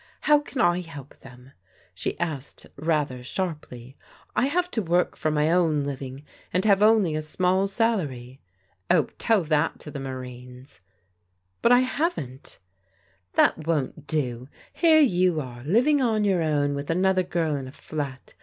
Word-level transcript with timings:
'* 0.15 0.21
How 0.31 0.39
can 0.39 0.59
I 0.61 0.79
help 0.81 1.19
them?" 1.19 1.51
she 1.93 2.19
asked 2.19 2.65
rather 2.75 3.23
sharply. 3.23 3.95
"I 4.35 4.47
have 4.47 4.71
to 4.71 4.81
work 4.81 5.15
for 5.15 5.29
my 5.29 5.51
own 5.51 5.83
living, 5.83 6.25
and 6.51 6.65
have 6.65 6.81
only 6.81 7.15
a 7.15 7.21
small 7.21 7.67
salary."" 7.67 8.41
Oh, 8.89 9.09
tell 9.19 9.43
that 9.43 9.77
to 9.81 9.91
the 9.91 9.99
Marines."" 9.99 10.81
But 11.61 11.71
I 11.71 11.81
haven't."" 11.81 12.57
That 13.35 13.67
won't 13.67 14.07
do. 14.07 14.49
Here 14.73 15.01
you 15.01 15.39
are, 15.39 15.63
living 15.65 16.01
on 16.01 16.23
your 16.23 16.41
own 16.41 16.73
with 16.73 16.89
another 16.89 17.21
girl 17.21 17.55
in 17.55 17.67
a 17.67 17.71
flat. 17.71 18.33